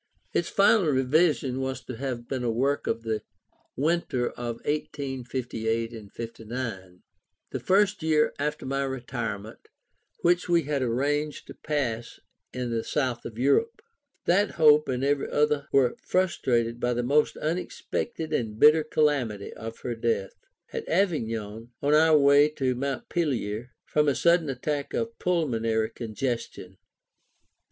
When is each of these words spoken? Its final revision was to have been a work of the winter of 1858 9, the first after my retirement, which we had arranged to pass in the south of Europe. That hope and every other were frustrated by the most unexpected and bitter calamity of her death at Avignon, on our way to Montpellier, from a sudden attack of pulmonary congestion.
Its 0.33 0.49
final 0.49 0.87
revision 0.87 1.59
was 1.59 1.83
to 1.83 1.95
have 1.97 2.27
been 2.27 2.43
a 2.43 2.49
work 2.49 2.87
of 2.87 3.03
the 3.03 3.21
winter 3.75 4.31
of 4.31 4.55
1858 4.65 5.91
9, 6.39 7.03
the 7.51 7.59
first 7.59 8.03
after 8.39 8.65
my 8.65 8.81
retirement, 8.81 9.67
which 10.21 10.49
we 10.49 10.63
had 10.63 10.81
arranged 10.81 11.45
to 11.45 11.53
pass 11.53 12.19
in 12.51 12.71
the 12.71 12.83
south 12.83 13.25
of 13.25 13.37
Europe. 13.37 13.79
That 14.25 14.53
hope 14.57 14.89
and 14.89 15.03
every 15.03 15.29
other 15.29 15.67
were 15.71 15.95
frustrated 16.01 16.79
by 16.79 16.95
the 16.95 17.03
most 17.03 17.37
unexpected 17.37 18.33
and 18.33 18.57
bitter 18.57 18.83
calamity 18.83 19.53
of 19.53 19.81
her 19.81 19.93
death 19.93 20.33
at 20.73 20.89
Avignon, 20.89 21.73
on 21.79 21.93
our 21.93 22.17
way 22.17 22.49
to 22.49 22.73
Montpellier, 22.73 23.69
from 23.85 24.07
a 24.07 24.15
sudden 24.15 24.49
attack 24.49 24.95
of 24.95 25.19
pulmonary 25.19 25.91
congestion. 25.91 26.79